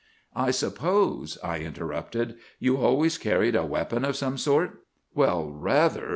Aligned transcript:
"'I 0.35 0.49
suppose,' 0.49 1.37
I 1.43 1.59
interrupted, 1.59 2.35
'you 2.57 2.77
always 2.77 3.19
carried 3.19 3.55
a 3.55 3.67
weapon 3.67 4.03
of 4.03 4.15
some 4.15 4.35
sort!' 4.39 4.79
"'Well, 5.13 5.51
rather! 5.51 6.09